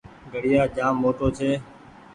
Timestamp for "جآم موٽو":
0.75-1.27